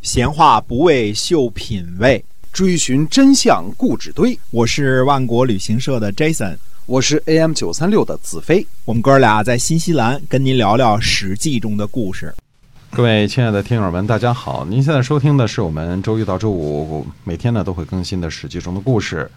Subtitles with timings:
[0.00, 4.38] 闲话不为秀品味，追寻真相故纸堆。
[4.50, 6.56] 我是万国旅行社的 Jason，
[6.86, 8.66] 我是 AM 九三六的子飞。
[8.86, 12.34] 我们哥俩在新西兰跟您聊聊《史记》中的故事。
[12.92, 14.64] 各位亲爱的听友们，大家好！
[14.64, 19.30] 您现在收听的是我们周一到周五每天呢都会更新的《史记》中的故事。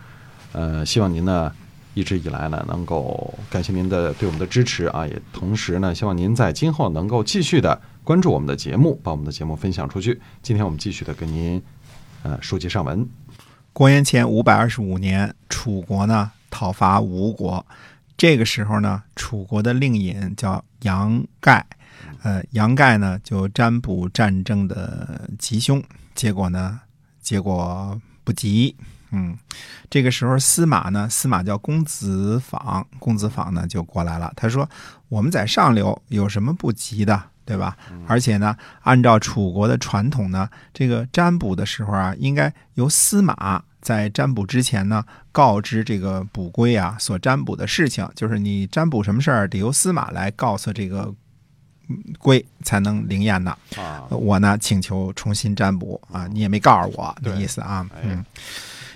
[0.53, 1.51] 呃，希望您呢
[1.93, 10.19] 一直以来呢能够感谢您的对我们的支持啊，也同时呢希望您在今后能够继续的关注我们的节目，把我们的节目分享出去。
[10.41, 11.61] 今天我们继续的跟您
[12.23, 13.07] 呃书接上文。
[13.73, 17.63] 公元前五百二十五年，楚国呢讨伐吴国，
[18.17, 21.65] 这个时候呢，楚国的令尹叫杨盖。
[22.23, 25.81] 呃，杨盖呢就占卜战争的吉凶，
[26.15, 26.79] 结果呢，
[27.21, 28.75] 结果不吉。
[29.11, 29.37] 嗯，
[29.89, 34.33] 这个时候司马呢，司马叫公子访，公子访呢就过来了。
[34.35, 34.67] 他说
[35.09, 37.77] ：“我们在上流有什么不吉的，对吧？
[38.07, 51.13] 而且呢，按照楚国的传统呢，这个占卜的时候啊，应该由司马在占卜之前呢，告知这个卜龟啊所占卜的事情，就是你占卜什么事儿，得由司马来告诉这个。”
[52.19, 53.53] 龟才能灵验呢。
[53.75, 57.85] 啊，我呢请求重新占卜啊，你也没告诉我的意思啊。
[57.93, 58.23] 哎嗯，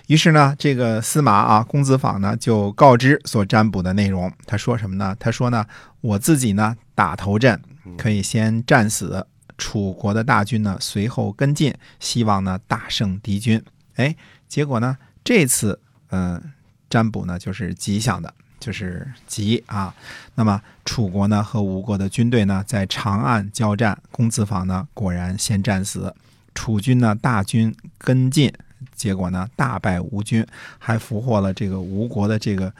[0.07, 4.31] 于是呢，这个司马啊，公子访呢就告知所占卜的内容。
[4.45, 5.13] 他说什么呢？
[5.19, 5.65] 他说呢，
[5.99, 7.59] 我自己呢打头阵，
[7.97, 9.25] 可以先战死，
[9.57, 13.63] 楚国的大军呢随后跟进，希望呢大胜敌军。
[13.95, 14.15] 哎，
[14.47, 16.41] 结果呢这次嗯、
[16.89, 18.33] 占卜呢就是吉祥的。
[18.57, 19.93] 就是吉啊，
[20.33, 26.11] 那么楚国呢和吴国的军队呢在长岸交战，公子访呢果然先战死，
[26.55, 28.51] 楚军呢大军跟进，
[28.95, 30.43] 结果呢大败吴军，
[30.79, 32.73] 还俘获了这个吴国的这个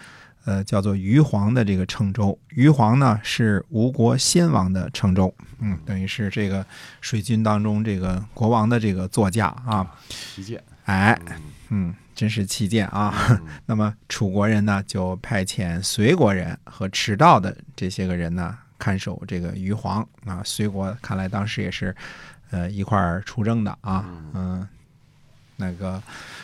[0.46, 2.38] 呃叫做余皇的这个乘舟。
[2.50, 6.66] 余皇呢是吴国先王的乘舟，嗯，等于是这个
[7.02, 10.64] 水军当中这个国王的这个座驾啊，旗舰。
[10.86, 11.20] 哎，
[11.70, 13.14] 嗯，真是旗舰啊。
[13.30, 20.42] 嗯 那么楚国人呢，就派遣随国人和迟到的这些个人呢，看守这个余皇啊。
[20.46, 21.96] 随国看来当时也是，
[22.52, 24.06] 呃，一块儿出征的啊。
[24.36, 24.68] 嗯、
[25.56, 26.00] 那个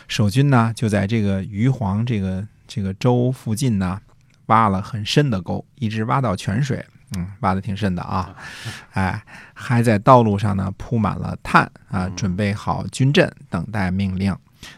[0.08, 4.00] 守军呢，就在这个余皇这个这个州附近呢，
[4.46, 6.82] 挖了很深的沟，一直挖到泉水。
[7.14, 8.34] 嗯，挖的挺深的啊，
[8.94, 9.22] 哎，
[9.52, 14.34] 还在道路上呢铺满了炭啊，准备好军阵，等待命令。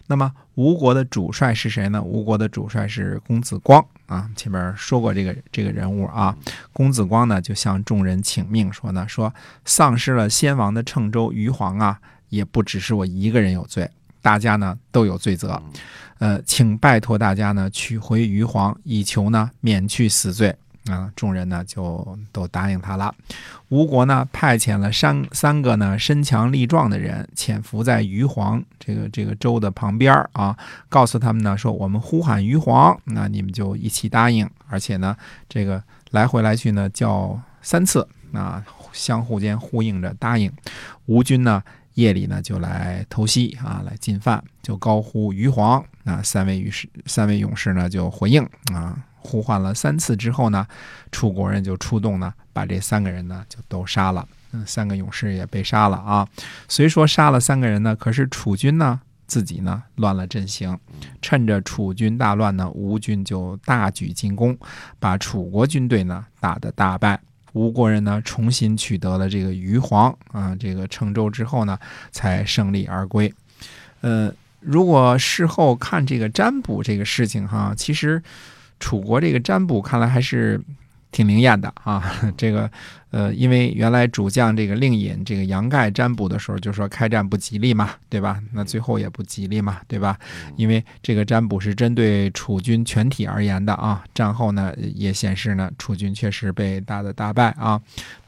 [0.08, 2.02] 那么吴国的主帅是谁呢？
[2.02, 6.36] 吴国的主帅是公子光啊，前面说过这个这个人物啊。
[6.72, 9.32] 公子光呢就向众人请命说呢，说
[9.64, 12.00] 丧失了先王的乘州余皇啊，
[12.30, 13.88] 也不只是我一个人有罪，
[14.24, 15.60] 大家呢都有罪责。
[16.18, 20.56] 呃，请拜托大家呢取回余皇，以求呢免去死罪。
[20.86, 23.14] 啊，众人呢就都答应他了。
[23.70, 30.54] 吴国呢派遣了三三个呢身强力壮的人潜伏在余皇这个这个州的旁边儿啊，
[30.90, 35.16] 告诉他们呢说我们呼喊余皇，那你们就一起答应，而且呢
[35.48, 38.62] 这个来回来去呢叫三次啊，
[38.92, 40.52] 相互间呼应着答应。
[41.06, 41.62] 吴军呢
[41.94, 45.84] 夜里呢就来偷袭啊，来进犯，就高呼余黄。
[46.02, 48.96] 那三位勇士三位勇士呢就回应啊。
[49.26, 50.66] 呼唤了三次之后呢，
[51.10, 54.28] 楚国人就出动呢，把这三个人呢就都杀了。
[54.52, 56.28] 嗯，三个勇士也被杀了啊。
[56.68, 60.78] 虽说杀了三个人呢，可是楚军呢自己呢乱了阵型，
[61.22, 64.54] 趁着楚军大乱呢，吴军就大举进攻，
[65.00, 67.18] 把楚国军队呢打得大败。
[67.54, 71.76] 吴国人呢重新取得了这个余黄啊这个乘舟之后呢，
[72.12, 73.34] 才胜利而归。
[74.02, 78.22] 呃，如果事后看这个占卜这个事情哈，其实。
[78.80, 80.60] 楚国这个占卜看来还是
[81.14, 82.02] 挺灵验的啊，
[82.36, 82.68] 这个
[83.10, 88.42] 呃，因为原来主将这个令尹这个杨盖占卜的时候就说开战不吉利嘛，对吧？
[88.52, 90.18] 那最后也不吉利嘛，对吧？
[90.56, 97.80] 因为这个占卜是针对楚军全体而言的啊，战后呢也显示呢楚军确实被打的大败啊。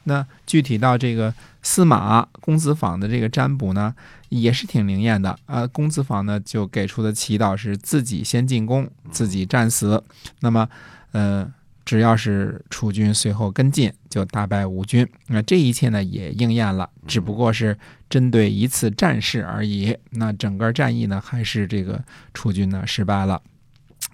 [0.05, 3.93] 那具体到这个司马公子访的这个占卜呢，
[4.29, 5.67] 也是挺灵验的啊。
[5.67, 10.01] 公子访呢就给出的祈祷是自己先进攻，自己战死。
[10.39, 10.69] 那么，
[11.11, 11.51] 呃。
[11.87, 15.07] 只要是楚军随后跟进，就大败吴军。
[15.27, 17.77] 那这一切呢也应验了，只不过是
[18.09, 19.97] 针对一次战事而已。
[20.09, 22.03] 那整个战役呢，还是这个
[22.33, 23.41] 楚军呢失败了。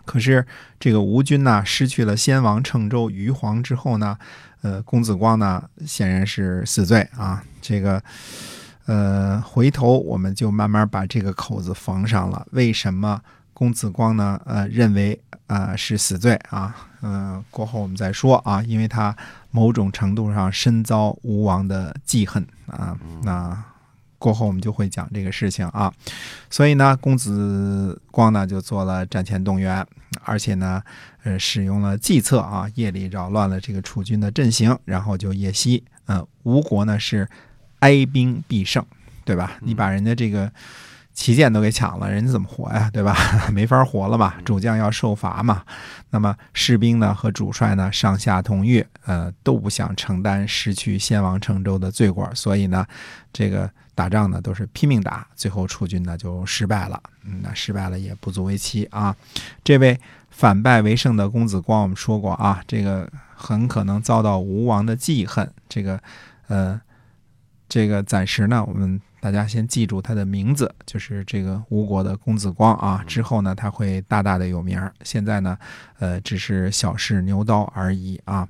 [0.06, 0.46] 可是
[0.80, 4.16] 这个吴军呢，失去了先王乘舟余黄之后呢，
[4.62, 7.44] 呃，公子光呢显然是死罪啊。
[7.60, 8.04] 这个，
[8.86, 12.46] 呃，回头我们就慢慢把这个口子缝上了。
[12.52, 13.20] 为什么
[13.54, 14.42] 公子光呢？
[14.46, 16.76] 呃，认为啊是死罪啊？
[17.02, 19.16] 嗯，过后我们再说啊，因为他
[19.52, 22.98] 某种程度上深遭吴王的记恨啊。
[23.22, 23.64] 那
[24.18, 25.94] 过后我们就会讲这个事情啊。
[26.50, 29.86] 所以呢，公子光呢就做了战前动员，
[30.24, 30.82] 而且呢，
[31.24, 35.84] 呃，使用了计策啊，夜里扰乱了这个楚军的阵型，然后就夜袭。
[36.08, 37.30] 嗯，吴国呢是
[37.80, 38.84] 哀兵必胜，
[39.24, 39.58] 对吧？
[39.62, 40.52] 你把人家这个。
[41.14, 42.90] 旗舰都给抢了，人家怎么活呀？
[42.92, 43.16] 对吧？
[43.54, 44.38] 没法活了吧。
[44.44, 45.64] 主将要受罚嘛。
[46.10, 52.86] 那么士兵呢和主帅呢上下同欲，呃都不想承担失去先王成舟的罪过，所以呢，
[53.32, 57.00] 这个打仗呢都是拼命打，最后楚军呢就失败了。
[57.24, 59.16] 嗯，那失败了也不足为奇啊。
[59.64, 60.00] 这位
[60.32, 65.48] 反败为胜的公子光，我们说过啊，这个很可能遭到吴王的记恨。
[65.70, 66.00] 这个，
[66.48, 66.82] 呃，
[67.70, 69.00] 这个暂时呢，我们。
[69.24, 73.02] 大家先记住他的名字，就是这个吴国的公子光啊。
[73.08, 75.58] 之后呢，他会大大的有名儿现在呢，
[76.00, 78.46] 呃，只是小试牛刀而已啊。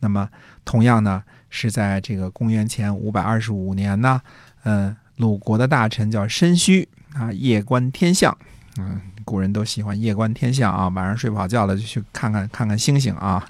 [0.00, 0.28] 那么，
[0.64, 4.20] 同样呢，是在这个公元前五百二十五年呢，
[4.64, 6.84] 嗯，鲁国的大臣叫申胥
[7.14, 8.36] 啊，夜观天象。
[8.78, 13.48] 嗯，古人都喜欢夜观天象啊，晚上睡不好觉了就去看看看看星星啊。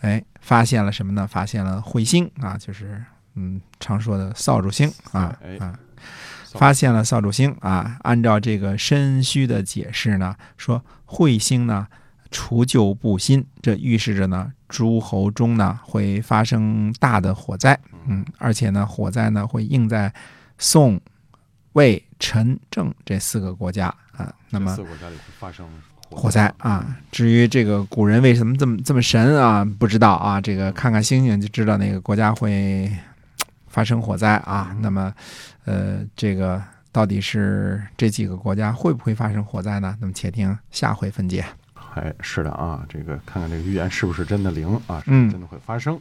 [0.00, 1.26] 哎，发现了什么呢？
[1.26, 3.04] 发现了彗星啊，就是
[3.34, 5.78] 嗯，常说的扫帚星啊啊。
[6.52, 7.96] 发现了扫帚星啊！
[8.02, 11.88] 按照这个申虚的解释呢，说彗星呢
[12.30, 17.76] 除旧布新，这预示着呢诸侯中呢会发生大的火灾，
[18.06, 20.12] 嗯，而且呢火灾呢会应在
[20.56, 21.00] 宋、
[21.72, 24.32] 魏、陈、郑这四个国家啊。
[24.50, 25.66] 那么四个国家里会发生
[26.08, 26.96] 火灾啊。
[27.10, 30.40] 至于这个古人为什么这么这么神啊，不知道啊。
[30.40, 32.88] 这个看看星星就知道哪个国家会。
[33.74, 35.12] 发生火灾啊，那么，
[35.64, 36.62] 呃，这个
[36.92, 39.96] 到底是这几个国家会不会发生火灾呢？
[40.00, 41.44] 那么且听下回分解。
[41.94, 45.00] 哎，是的啊，这个看看这个预言是不是真的灵啊？
[45.00, 45.98] 是真的会发生。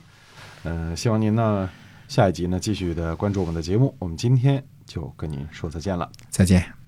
[0.65, 1.67] 嗯，希望您呢
[2.07, 3.95] 下一集呢继续的关注我们的节目。
[3.97, 6.82] 我们今天就跟您说再见了，再见。